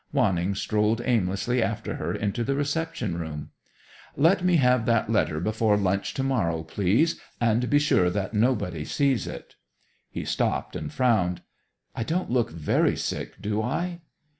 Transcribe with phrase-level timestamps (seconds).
[0.11, 3.51] Wanning strolled aimlessly after her into the reception room.
[4.17, 9.27] "Let me have that letter before lunch tomorrow, please, and be sure that nobody sees
[9.27, 9.53] it."
[10.09, 11.43] He stopped and frowned.
[11.95, 14.01] "I don't look very sick, do I?"